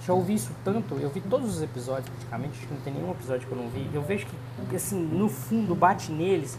já 0.05 0.13
ouvi 0.13 0.36
isso 0.36 0.51
tanto, 0.63 0.96
eu 0.96 1.10
vi 1.10 1.22
todos 1.22 1.58
os 1.58 1.62
episódios 1.62 2.10
praticamente, 2.10 2.58
acho 2.58 2.67
que 2.67 2.74
não 2.74 2.81
tem 2.81 2.93
nenhum 2.93 3.12
episódio 3.12 3.48
que 3.48 3.53
eu 3.53 3.58
não 3.58 3.70
vi. 3.70 3.89
Eu 3.93 4.01
vejo 4.01 4.25
que, 4.70 4.75
assim, 4.75 4.98
no 4.98 5.29
fundo 5.29 5.75
bate 5.75 6.12
neles, 6.12 6.58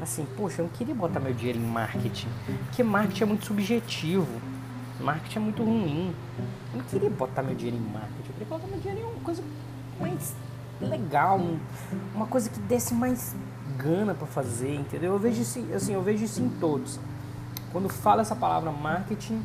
assim, 0.00 0.26
poxa, 0.36 0.60
eu 0.60 0.66
não 0.66 0.72
queria 0.72 0.94
botar 0.94 1.20
meu 1.20 1.32
dinheiro 1.32 1.58
em 1.58 1.64
marketing, 1.64 2.28
porque 2.64 2.82
marketing 2.82 3.22
é 3.22 3.26
muito 3.26 3.46
subjetivo, 3.46 4.40
marketing 5.00 5.38
é 5.38 5.40
muito 5.40 5.62
ruim. 5.62 6.14
Eu 6.72 6.78
não 6.78 6.84
queria 6.86 7.08
botar 7.08 7.42
meu 7.42 7.54
dinheiro 7.54 7.76
em 7.76 7.92
marketing, 7.92 8.28
eu 8.28 8.32
queria 8.32 8.46
botar 8.48 8.66
meu 8.66 8.80
dinheiro 8.80 9.00
em 9.00 9.12
uma 9.12 9.20
coisa 9.22 9.42
mais 10.00 10.34
legal, 10.80 11.40
uma 12.14 12.26
coisa 12.26 12.50
que 12.50 12.58
desse 12.60 12.92
mais 12.92 13.34
gana 13.76 14.14
para 14.14 14.26
fazer, 14.26 14.74
entendeu? 14.74 15.12
Eu 15.12 15.18
vejo 15.18 15.42
isso, 15.42 15.64
assim, 15.74 15.94
eu 15.94 16.02
vejo 16.02 16.24
isso 16.24 16.40
em 16.40 16.48
todos. 16.48 16.98
Quando 17.72 17.88
fala 17.88 18.22
essa 18.22 18.36
palavra 18.36 18.70
marketing, 18.70 19.42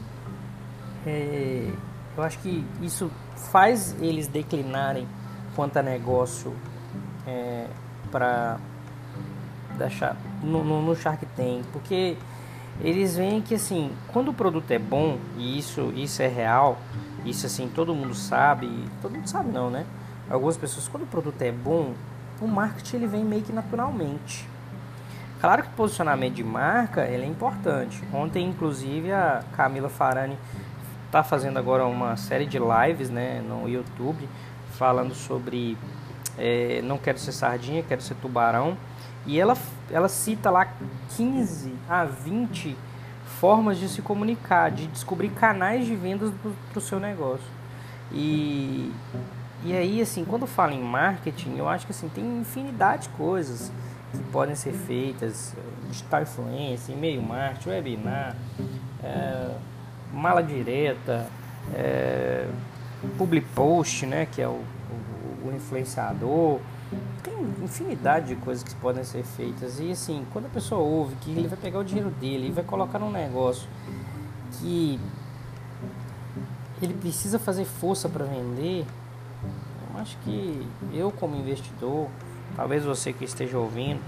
é, 1.06 1.72
eu 2.16 2.24
acho 2.24 2.40
que 2.40 2.66
isso 2.82 3.10
faz 3.52 3.96
eles 4.02 4.28
declinarem 4.28 5.08
quanto 5.56 5.78
a 5.78 5.84
negócio 5.84 6.54
é, 7.26 7.68
para 8.12 8.58
no, 10.42 10.64
no, 10.64 10.82
no 10.82 10.96
Shark 10.96 11.26
Tank, 11.36 11.64
porque 11.72 12.18
eles 12.82 13.16
veem 13.16 13.42
que 13.42 13.56
assim, 13.56 13.92
quando 14.12 14.30
o 14.30 14.34
produto 14.34 14.72
é 14.72 14.80
bom 14.80 15.18
e 15.38 15.58
isso 15.58 15.94
isso 15.96 16.22
é 16.22 16.28
real, 16.28 16.78
isso 17.26 17.46
assim 17.46 17.70
todo 17.74 17.94
mundo 17.94 18.14
sabe, 18.16 18.68
todo 19.02 19.14
mundo 19.14 19.28
sabe 19.28 19.52
não, 19.52 19.70
né? 19.70 19.86
Algumas 20.30 20.58
pessoas 20.58 20.88
quando 20.88 21.04
o 21.04 21.08
produto 21.08 21.42
é 21.42 21.52
bom, 21.52 21.94
o 22.42 22.48
marketing 22.48 22.98
ele 22.98 23.08
vem 23.08 23.24
meio 23.24 23.44
que 23.44 23.52
naturalmente. 23.52 24.48
Claro 25.40 25.64
que 25.64 25.70
o 25.70 25.74
posicionamento 25.74 26.36
de 26.36 26.44
marca 26.44 27.06
ele 27.06 27.24
é 27.24 27.28
importante. 27.28 28.02
Ontem, 28.12 28.48
inclusive, 28.48 29.12
a 29.12 29.44
Camila 29.56 29.90
Farani 29.90 30.38
está 31.06 31.24
fazendo 31.24 31.58
agora 31.58 31.86
uma 31.86 32.18
série 32.18 32.46
de 32.46 32.58
lives 32.58 33.10
né, 33.10 33.42
no 33.48 33.70
YouTube 33.70 34.28
falando 34.72 35.14
sobre 35.14 35.78
é, 36.38 36.82
não 36.84 36.98
quero 36.98 37.18
ser 37.18 37.32
sardinha, 37.32 37.84
quero 37.84 38.02
ser 38.02 38.16
tubarão. 38.16 38.78
E 39.26 39.40
ela, 39.40 39.58
ela 39.92 40.08
cita 40.08 40.50
lá 40.50 40.68
15 41.16 41.74
a 41.90 42.06
20 42.06 42.78
formas 43.40 43.78
de 43.78 43.90
se 43.90 44.02
comunicar, 44.02 44.72
de 44.72 44.88
descobrir 44.88 45.30
canais 45.30 45.86
de 45.86 45.96
vendas 45.96 46.32
para 46.72 46.80
o 46.80 46.82
seu 46.82 47.00
negócio. 47.00 47.46
E, 48.12 48.92
e 49.64 49.74
aí, 49.76 50.02
assim, 50.02 50.24
quando 50.24 50.46
fala 50.46 50.74
em 50.74 50.82
marketing, 50.82 51.58
eu 51.58 51.68
acho 51.68 51.86
que 51.86 51.92
assim, 51.92 52.08
tem 52.10 52.40
infinidade 52.40 53.04
de 53.04 53.10
coisas 53.10 53.72
que 54.12 54.24
podem 54.32 54.56
ser 54.56 54.74
feitas, 54.74 55.56
digital 55.90 56.22
influência, 56.22 56.94
e-mail 56.94 57.22
marketing, 57.22 57.70
webinar, 57.70 58.36
é, 59.04 59.56
mala 60.14 60.42
direta, 60.42 61.28
é, 61.74 62.48
public 63.18 63.48
post, 63.54 64.06
né, 64.06 64.28
que 64.32 64.42
é 64.42 64.48
o, 64.48 64.52
o, 64.52 65.48
o, 65.48 65.56
influenciador. 65.56 66.60
Tem 67.24 67.34
infinidade 67.64 68.28
de 68.28 68.36
coisas 68.36 68.64
que 68.64 68.74
podem 68.76 69.04
ser 69.04 69.24
feitas. 69.24 69.80
E 69.80 69.92
assim, 69.92 70.26
quando 70.32 70.46
a 70.46 70.50
pessoa 70.50 70.80
ouve 70.80 71.16
que 71.16 71.32
ele 71.32 71.48
vai 71.48 71.58
pegar 71.58 71.80
o 71.80 71.84
dinheiro 71.84 72.10
dele 72.12 72.48
e 72.48 72.52
vai 72.52 72.64
colocar 72.64 73.00
num 73.00 73.12
negócio 73.12 73.68
que 74.54 75.00
ele 76.82 76.94
precisa 76.94 77.38
fazer 77.38 77.66
força 77.66 78.08
para 78.08 78.24
vender, 78.24 78.86
acho 79.98 80.18
que 80.20 80.68
eu 80.94 81.12
como 81.12 81.36
investidor 81.36 82.10
Talvez 82.58 82.84
você 82.84 83.14
que 83.14 83.24
esteja 83.24 83.58
ouvindo 83.58 84.02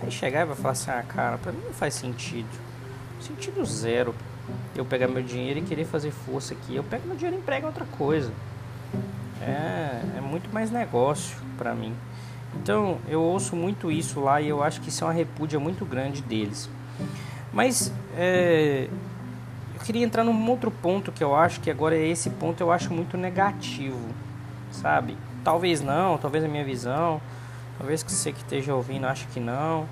vai 0.00 0.10
chegar 0.12 0.42
e 0.42 0.44
vai 0.44 0.56
falar 0.56 0.72
assim: 0.72 0.90
ah, 0.90 1.02
cara, 1.06 1.38
pra 1.38 1.50
mim 1.50 1.60
não 1.64 1.72
faz 1.72 1.94
sentido. 1.94 2.48
Sentido 3.20 3.64
zero. 3.64 4.14
Eu 4.74 4.84
pegar 4.84 5.08
meu 5.08 5.22
dinheiro 5.22 5.58
e 5.58 5.62
querer 5.62 5.84
fazer 5.84 6.12
força 6.12 6.54
aqui. 6.54 6.76
Eu 6.76 6.84
pego 6.84 7.06
meu 7.06 7.16
dinheiro 7.16 7.36
e 7.36 7.40
emprego 7.40 7.66
outra 7.66 7.84
coisa. 7.98 8.32
É, 9.42 10.18
é 10.18 10.20
muito 10.20 10.52
mais 10.52 10.70
negócio 10.70 11.36
para 11.58 11.74
mim. 11.74 11.94
Então 12.62 12.98
eu 13.08 13.20
ouço 13.20 13.56
muito 13.56 13.90
isso 13.90 14.20
lá 14.20 14.40
e 14.40 14.48
eu 14.48 14.62
acho 14.62 14.80
que 14.80 14.88
isso 14.88 15.02
é 15.02 15.06
uma 15.06 15.12
repúdia 15.12 15.58
muito 15.58 15.84
grande 15.84 16.22
deles. 16.22 16.70
Mas 17.52 17.92
é, 18.16 18.88
eu 19.74 19.80
queria 19.80 20.04
entrar 20.04 20.22
num 20.22 20.48
outro 20.48 20.70
ponto 20.70 21.10
que 21.10 21.22
eu 21.22 21.34
acho 21.34 21.60
que 21.60 21.70
agora 21.70 21.96
é 21.96 22.06
esse 22.06 22.30
ponto 22.30 22.60
eu 22.60 22.70
acho 22.70 22.92
muito 22.92 23.16
negativo, 23.16 24.08
sabe? 24.70 25.16
Talvez 25.42 25.80
não, 25.80 26.18
talvez 26.18 26.44
a 26.44 26.48
minha 26.48 26.64
visão. 26.64 27.20
Talvez 27.78 28.02
que 28.02 28.12
você 28.12 28.32
que 28.32 28.40
esteja 28.40 28.74
ouvindo 28.74 29.06
ache 29.06 29.26
que 29.32 29.40
não. 29.40 29.86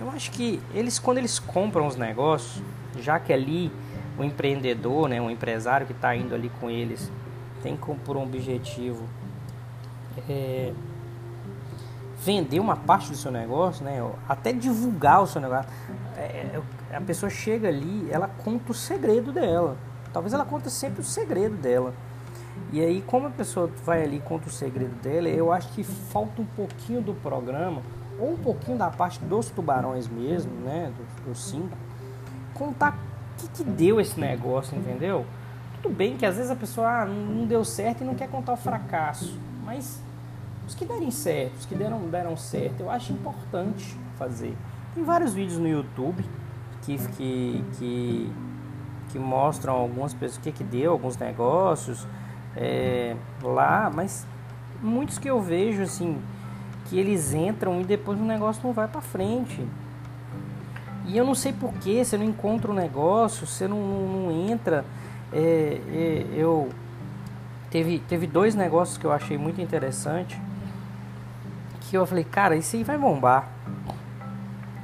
Eu 0.00 0.10
acho 0.10 0.30
que 0.30 0.60
eles 0.74 0.98
quando 0.98 1.18
eles 1.18 1.38
compram 1.38 1.86
os 1.86 1.96
negócios, 1.96 2.62
já 3.00 3.18
que 3.18 3.32
ali 3.32 3.70
o 4.18 4.24
empreendedor, 4.24 5.08
né, 5.08 5.20
o 5.20 5.30
empresário 5.30 5.86
que 5.86 5.92
está 5.92 6.14
indo 6.14 6.34
ali 6.34 6.50
com 6.60 6.68
eles, 6.68 7.10
tem 7.62 7.76
por 7.76 8.16
um 8.16 8.22
objetivo 8.22 9.04
é, 10.28 10.72
vender 12.24 12.58
uma 12.58 12.76
parte 12.76 13.10
do 13.10 13.16
seu 13.16 13.30
negócio, 13.30 13.84
né, 13.84 14.04
até 14.28 14.52
divulgar 14.52 15.22
o 15.22 15.26
seu 15.26 15.40
negócio. 15.40 15.70
É, 16.16 16.60
é, 16.90 16.96
a 16.96 17.00
pessoa 17.00 17.30
chega 17.30 17.68
ali, 17.68 18.08
ela 18.10 18.28
conta 18.28 18.72
o 18.72 18.74
segredo 18.74 19.32
dela. 19.32 19.76
Talvez 20.12 20.32
ela 20.32 20.44
conte 20.44 20.70
sempre 20.70 21.00
o 21.00 21.04
segredo 21.04 21.56
dela. 21.56 21.94
E 22.70 22.80
aí, 22.80 23.02
como 23.06 23.28
a 23.28 23.30
pessoa 23.30 23.70
vai 23.84 24.02
ali 24.02 24.20
conta 24.20 24.48
o 24.48 24.50
segredo 24.50 24.94
dela, 25.02 25.28
eu 25.28 25.50
acho 25.52 25.68
que 25.72 25.82
falta 25.82 26.42
um 26.42 26.44
pouquinho 26.44 27.00
do 27.00 27.14
programa, 27.14 27.80
ou 28.18 28.32
um 28.32 28.36
pouquinho 28.36 28.76
da 28.76 28.90
parte 28.90 29.18
dos 29.20 29.48
tubarões 29.48 30.06
mesmo, 30.06 30.52
né? 30.60 30.92
Dos, 30.96 31.24
dos 31.24 31.44
cinco, 31.44 31.76
contar 32.52 32.92
o 32.92 33.40
que, 33.40 33.48
que 33.48 33.64
deu 33.64 33.98
esse 34.00 34.20
negócio, 34.20 34.76
entendeu? 34.76 35.24
Tudo 35.80 35.94
bem 35.94 36.16
que 36.16 36.26
às 36.26 36.36
vezes 36.36 36.50
a 36.50 36.56
pessoa 36.56 36.88
ah, 36.88 37.06
não 37.06 37.46
deu 37.46 37.64
certo 37.64 38.02
e 38.02 38.04
não 38.04 38.14
quer 38.14 38.28
contar 38.28 38.52
o 38.52 38.56
fracasso, 38.56 39.38
mas 39.64 40.02
os 40.66 40.74
que 40.74 40.84
derem 40.84 41.10
certo, 41.10 41.54
os 41.56 41.64
que 41.64 41.74
deram, 41.74 42.00
deram 42.08 42.36
certo, 42.36 42.80
eu 42.80 42.90
acho 42.90 43.12
importante 43.12 43.96
fazer. 44.16 44.54
Tem 44.94 45.04
vários 45.04 45.32
vídeos 45.32 45.58
no 45.58 45.68
YouTube 45.68 46.22
que, 46.82 46.98
que, 46.98 47.64
que, 47.78 48.32
que 49.10 49.18
mostram 49.18 49.74
algumas 49.74 50.12
pessoas 50.12 50.36
o 50.36 50.40
que, 50.40 50.52
que 50.52 50.64
deu, 50.64 50.92
alguns 50.92 51.16
negócios 51.16 52.06
é, 52.58 53.14
lá, 53.42 53.90
mas 53.94 54.26
muitos 54.82 55.16
que 55.16 55.30
eu 55.30 55.40
vejo 55.40 55.82
assim 55.82 56.20
que 56.86 56.98
eles 56.98 57.32
entram 57.32 57.80
e 57.80 57.84
depois 57.84 58.18
o 58.18 58.24
negócio 58.24 58.60
não 58.64 58.72
vai 58.72 58.88
para 58.88 59.00
frente. 59.00 59.64
E 61.06 61.16
eu 61.16 61.24
não 61.24 61.34
sei 61.34 61.52
porquê, 61.52 62.04
você 62.04 62.18
não 62.18 62.24
encontra 62.24 62.70
o 62.70 62.74
negócio, 62.74 63.46
você 63.46 63.68
não, 63.68 63.78
não, 63.78 64.22
não 64.22 64.50
entra. 64.50 64.84
É, 65.32 65.80
é, 65.88 66.26
eu 66.34 66.70
teve, 67.70 68.00
teve 68.00 68.26
dois 68.26 68.54
negócios 68.54 68.98
que 68.98 69.04
eu 69.04 69.12
achei 69.12 69.38
muito 69.38 69.60
interessante 69.60 70.38
que 71.88 71.96
eu 71.96 72.06
falei, 72.06 72.24
cara, 72.24 72.54
isso 72.54 72.76
aí 72.76 72.84
vai 72.84 72.98
bombar. 72.98 73.48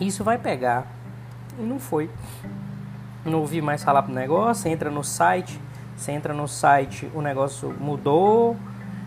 Isso 0.01 0.25
vai 0.25 0.39
pegar. 0.39 0.87
E 1.59 1.63
não 1.63 1.79
foi. 1.79 2.11
Não 3.25 3.41
ouvi 3.41 3.61
mais 3.61 3.85
falar 3.85 4.03
pro 4.03 4.13
negócio, 4.13 4.71
entra 4.71 4.91
no 4.91 5.05
site, 5.05 5.61
você 6.05 6.13
entra 6.13 6.35
no 6.35 6.47
site, 6.47 7.11
o 7.15 7.23
negócio 7.23 7.75
mudou 7.81 8.57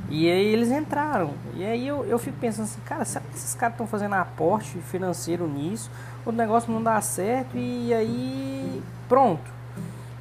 e 0.10 0.30
aí 0.30 0.48
eles 0.48 0.72
entraram. 0.72 1.34
E 1.54 1.64
aí 1.64 1.88
eu, 1.88 2.04
eu 2.06 2.18
fico 2.18 2.38
pensando 2.40 2.66
assim, 2.66 2.82
cara, 2.82 3.06
será 3.06 3.24
que 3.24 3.38
esses 3.38 3.54
caras 3.54 3.76
estão 3.76 3.86
fazendo 3.86 4.16
aporte 4.16 4.80
financeiro 4.80 5.48
nisso? 5.48 5.92
O 6.26 6.32
negócio 6.32 6.72
não 6.72 6.82
dá 6.82 7.00
certo 7.02 7.56
e 7.56 7.94
aí 7.94 8.82
pronto. 9.08 9.52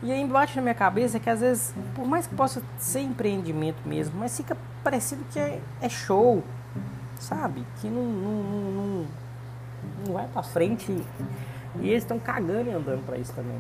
E 0.02 0.12
aí 0.12 0.21
embaixo 0.21 0.54
na 0.56 0.62
minha 0.62 0.75
cabeça 0.75 1.18
que 1.18 1.30
às 1.30 1.40
vezes, 1.40 1.75
por 1.95 2.06
mais 2.06 2.26
que 2.26 2.35
possa 2.35 2.62
ser 2.78 3.00
empreendimento 3.00 3.78
mesmo, 3.87 4.18
mas 4.18 4.37
fica 4.37 4.56
parecido 4.85 5.25
que 5.33 5.38
é, 5.38 5.61
é 5.80 5.88
show, 5.88 6.45
sabe? 7.18 7.64
Que 7.80 7.88
não, 7.88 8.02
não, 8.02 8.42
não, 8.42 9.06
não, 10.04 10.12
vai 10.12 10.28
pra 10.28 10.42
frente. 10.42 10.92
E 11.80 11.88
eles 11.88 12.02
estão 12.02 12.18
cagando 12.18 12.68
e 12.68 12.73
andando 12.73 13.04
para 13.06 13.16
isso 13.16 13.33
também. 13.33 13.59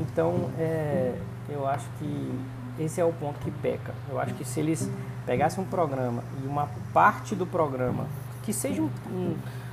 Então, 0.00 0.50
é, 0.58 1.14
eu 1.48 1.66
acho 1.66 1.86
que 1.98 2.38
esse 2.78 3.00
é 3.00 3.04
o 3.04 3.12
ponto 3.12 3.38
que 3.40 3.50
peca. 3.50 3.94
Eu 4.08 4.20
acho 4.20 4.34
que 4.34 4.44
se 4.44 4.60
eles 4.60 4.90
pegassem 5.26 5.62
um 5.62 5.66
programa 5.66 6.22
e 6.42 6.46
uma 6.46 6.68
parte 6.92 7.34
do 7.34 7.46
programa, 7.46 8.06
que 8.42 8.52
seja 8.52 8.80
um, 8.80 8.88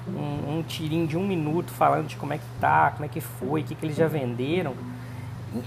um, 0.07 0.57
um 0.57 0.63
tirinho 0.67 1.07
de 1.07 1.17
um 1.17 1.25
minuto 1.25 1.71
falando 1.71 2.07
de 2.07 2.15
como 2.15 2.33
é 2.33 2.37
que 2.37 2.45
tá, 2.59 2.91
como 2.91 3.05
é 3.05 3.07
que 3.07 3.21
foi, 3.21 3.61
o 3.61 3.63
que, 3.63 3.75
que 3.75 3.85
eles 3.85 3.95
já 3.95 4.07
venderam, 4.07 4.73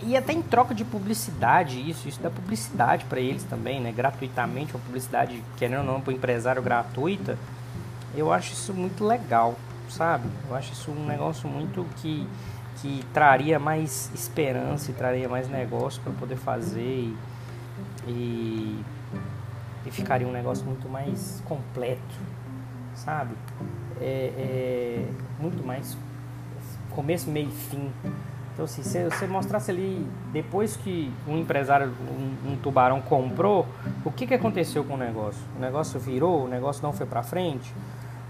e, 0.02 0.10
e 0.10 0.16
até 0.16 0.32
em 0.32 0.42
troca 0.42 0.74
de 0.74 0.84
publicidade, 0.84 1.88
isso, 1.88 2.08
isso 2.08 2.20
dá 2.20 2.30
publicidade 2.30 3.04
para 3.06 3.20
eles 3.20 3.44
também, 3.44 3.80
né? 3.80 3.92
Gratuitamente, 3.92 4.74
uma 4.74 4.84
publicidade, 4.84 5.42
querendo 5.56 5.80
ou 5.80 5.84
não, 5.84 6.00
para 6.00 6.12
o 6.12 6.14
empresário 6.14 6.60
gratuita, 6.62 7.38
eu 8.14 8.32
acho 8.32 8.52
isso 8.52 8.74
muito 8.74 9.04
legal, 9.04 9.54
sabe? 9.88 10.28
Eu 10.48 10.54
acho 10.54 10.72
isso 10.72 10.90
um 10.90 11.06
negócio 11.06 11.48
muito 11.48 11.86
que 11.96 12.26
que 12.80 13.04
traria 13.12 13.58
mais 13.58 14.10
esperança 14.14 14.90
e 14.90 14.94
traria 14.94 15.28
mais 15.28 15.48
negócio 15.48 16.00
para 16.02 16.12
poder 16.12 16.36
fazer 16.36 16.80
e, 16.80 17.16
e, 18.06 18.84
e, 19.86 19.90
ficaria 19.90 20.26
um 20.26 20.32
negócio 20.32 20.64
muito 20.64 20.88
mais 20.88 21.42
completo, 21.44 22.00
sabe? 22.94 23.34
É, 24.00 24.32
é, 24.36 25.08
muito 25.40 25.66
mais 25.66 25.96
começo, 26.90 27.30
meio 27.30 27.48
e 27.48 27.52
fim, 27.52 27.90
Então, 28.52 28.64
assim, 28.64 28.82
se 28.82 29.04
você 29.04 29.26
mostrasse 29.26 29.70
ali, 29.70 30.06
depois 30.32 30.76
que 30.76 31.12
um 31.26 31.38
empresário, 31.38 31.92
um, 32.00 32.52
um, 32.52 32.56
tubarão 32.56 33.00
comprou, 33.00 33.66
o 34.04 34.10
que, 34.10 34.26
que 34.26 34.34
aconteceu 34.34 34.84
com 34.84 34.94
o 34.94 34.96
negócio? 34.96 35.40
O 35.56 35.60
negócio 35.60 35.98
virou, 35.98 36.44
o 36.44 36.48
negócio 36.48 36.82
não 36.82 36.92
foi 36.92 37.06
para 37.06 37.22
frente, 37.22 37.72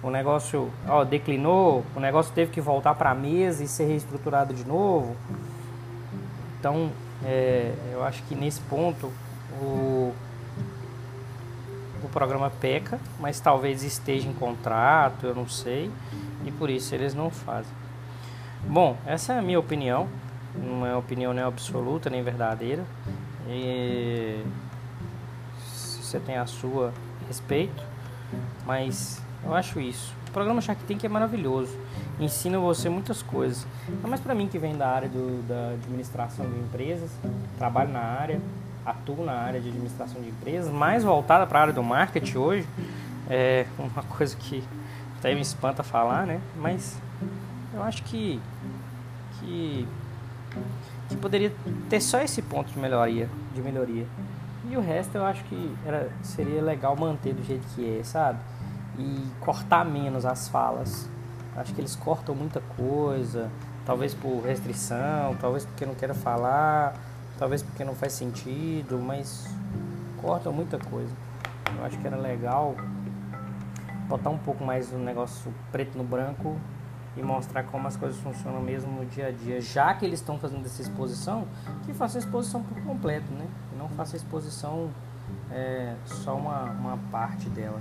o 0.03 0.11
negócio 0.11 0.71
ó, 0.87 1.05
declinou, 1.05 1.85
o 1.95 2.01
negócio 2.01 2.33
teve 2.33 2.51
que 2.51 2.61
voltar 2.61 2.95
para 2.95 3.11
a 3.11 3.15
mesa 3.15 3.65
e 3.65 3.69
ser 3.69 3.87
reestruturado 3.87 4.55
de 4.55 4.67
novo. 4.67 5.17
Então, 6.59 6.91
é, 7.25 7.73
eu 7.93 8.03
acho 8.05 8.23
que 8.25 8.35
nesse 8.35 8.61
ponto 8.63 9.13
o, 9.61 10.13
o 12.03 12.09
programa 12.13 12.51
peca, 12.51 13.01
mas 13.19 13.41
talvez 13.41 13.83
esteja 13.83 14.29
em 14.29 14.33
contrato, 14.33 15.27
eu 15.27 15.35
não 15.35 15.49
sei, 15.49 15.91
e 16.45 16.53
por 16.53 16.71
isso 16.71 16.95
eles 16.95 17.15
não 17.15 17.31
fazem. 17.31 17.73
Bom, 18.67 18.97
essa 19.07 19.33
é 19.33 19.39
a 19.39 19.43
minha 19.43 19.59
opinião, 19.59 20.09
não 20.55 20.87
é 20.87 20.95
opinião 20.97 21.33
nem 21.33 21.45
absoluta 21.45 22.11
nem 22.11 22.23
verdadeira. 22.23 22.85
E 23.49 24.45
se 25.65 26.03
você 26.03 26.21
tem 26.21 26.37
a 26.37 26.47
sua, 26.47 26.93
respeito, 27.29 27.83
mas 28.67 29.23
eu 29.45 29.55
acho 29.55 29.81
isso. 29.81 30.15
O 30.29 30.31
programa 30.31 30.61
Shark 30.61 30.83
Tank 30.85 31.05
é 31.05 31.09
maravilhoso, 31.09 31.75
ensina 32.21 32.59
você 32.59 32.89
muitas 32.89 33.23
coisas. 33.23 33.67
Não 34.03 34.11
mais 34.11 34.21
para 34.21 34.35
mim 34.35 34.47
que 34.47 34.59
vem 34.59 34.77
da 34.77 34.89
área 34.89 35.09
do, 35.09 35.47
da 35.49 35.71
administração 35.71 36.49
de 36.49 36.59
empresas, 36.59 37.11
trabalho 37.57 37.91
na 37.91 38.01
área, 38.01 38.41
atuo 38.85 39.25
na 39.25 39.33
área 39.33 39.61
de 39.61 39.69
administração 39.69 40.21
de 40.21 40.29
empresas, 40.29 40.71
mais 40.73 41.03
voltada 41.03 41.47
para 41.47 41.59
a 41.59 41.63
área 41.63 41.75
do 41.75 41.83
marketing 41.83 42.37
hoje, 42.37 42.69
é 43.29 43.67
uma 43.79 44.03
coisa 44.17 44.37
que 44.37 44.63
até 45.19 45.35
me 45.35 45.41
espanta 45.41 45.83
falar, 45.83 46.27
né? 46.27 46.41
Mas 46.57 46.97
eu 47.75 47.83
acho 47.83 48.03
que, 48.05 48.41
que, 49.39 49.87
que 51.09 51.17
poderia 51.17 51.53
ter 51.89 52.01
só 52.01 52.21
esse 52.21 52.41
ponto 52.43 52.71
de 52.73 52.79
melhoria, 52.79 53.29
de 53.55 53.61
melhoria. 53.61 54.07
E 54.71 54.77
o 54.77 54.81
resto 54.81 55.17
eu 55.17 55.25
acho 55.25 55.43
que 55.45 55.75
era, 55.87 56.11
seria 56.23 56.63
legal 56.63 56.95
manter 56.97 57.33
do 57.33 57.43
jeito 57.43 57.67
que 57.75 57.99
é, 57.99 58.05
sabe? 58.05 58.39
E 58.99 59.27
cortar 59.41 59.85
menos 59.85 60.27
as 60.27 60.49
falas. 60.49 61.09
Acho 61.57 61.75
que 61.75 61.81
eles 61.81 61.97
cortam 61.97 62.35
muita 62.35 62.61
coisa, 62.77 63.51
talvez 63.85 64.15
por 64.15 64.41
restrição, 64.43 65.37
talvez 65.41 65.65
porque 65.65 65.87
não 65.87 65.95
querem 65.95 66.15
falar, 66.15 66.95
talvez 67.39 67.63
porque 67.63 67.85
não 67.85 67.95
faz 67.95 68.13
sentido, 68.13 68.99
mas 68.99 69.49
cortam 70.21 70.53
muita 70.53 70.79
coisa. 70.79 71.13
Eu 71.77 71.85
acho 71.85 71.99
que 71.99 72.07
era 72.07 72.17
legal 72.17 72.75
botar 74.09 74.31
um 74.31 74.39
pouco 74.39 74.65
mais 74.65 74.93
o 74.93 74.97
negócio 74.97 75.53
preto 75.71 75.97
no 75.97 76.03
branco 76.03 76.57
e 77.17 77.23
mostrar 77.23 77.65
como 77.65 77.87
as 77.87 77.97
coisas 77.97 78.19
funcionam 78.19 78.61
mesmo 78.61 78.91
no 78.91 79.07
dia 79.07 79.29
a 79.29 79.31
dia. 79.31 79.61
Já 79.61 79.93
que 79.95 80.05
eles 80.05 80.21
estão 80.21 80.39
fazendo 80.39 80.65
essa 80.65 80.81
exposição, 80.81 81.47
que 81.85 81.93
faça 81.93 82.19
a 82.19 82.21
exposição 82.21 82.63
por 82.63 82.81
completo, 82.83 83.31
né? 83.33 83.47
E 83.73 83.77
não 83.77 83.89
faça 83.91 84.17
a 84.17 84.19
exposição 84.19 84.91
é, 85.51 85.95
só 86.05 86.37
uma, 86.37 86.63
uma 86.65 86.99
parte 87.11 87.49
dela. 87.51 87.81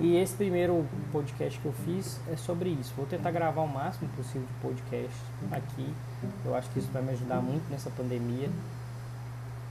E 0.00 0.16
esse 0.16 0.34
primeiro 0.34 0.86
podcast 1.12 1.60
que 1.60 1.66
eu 1.66 1.72
fiz 1.72 2.18
é 2.32 2.34
sobre 2.34 2.70
isso. 2.70 2.94
Vou 2.96 3.04
tentar 3.04 3.30
gravar 3.30 3.60
o 3.60 3.68
máximo 3.68 4.08
possível 4.16 4.48
de 4.48 4.54
podcast 4.66 5.20
aqui. 5.52 5.94
Eu 6.42 6.54
acho 6.54 6.70
que 6.70 6.78
isso 6.78 6.90
vai 6.90 7.02
me 7.02 7.10
ajudar 7.10 7.42
muito 7.42 7.70
nessa 7.70 7.90
pandemia. 7.90 8.48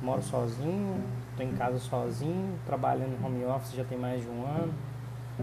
Moro 0.04 0.22
sozinho, 0.22 1.04
estou 1.32 1.44
em 1.44 1.52
casa 1.54 1.80
sozinho, 1.80 2.60
trabalhando 2.64 3.20
em 3.20 3.26
home 3.26 3.44
office 3.46 3.74
já 3.74 3.84
tem 3.84 3.98
mais 3.98 4.22
de 4.22 4.30
um 4.30 4.46
ano. 4.46 4.72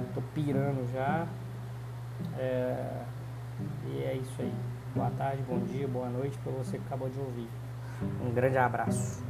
Estou 0.08 0.22
pirando 0.32 0.88
já. 0.92 1.26
É, 2.38 3.02
e 3.86 4.04
é 4.04 4.14
isso 4.14 4.40
aí. 4.40 4.54
Boa 4.94 5.10
tarde, 5.10 5.42
bom 5.48 5.58
dia, 5.58 5.88
boa 5.88 6.08
noite 6.08 6.38
para 6.38 6.52
você 6.52 6.78
que 6.78 6.84
acabou 6.86 7.08
de 7.08 7.18
ouvir. 7.18 7.48
Um 8.24 8.32
grande 8.32 8.56
abraço. 8.56 9.20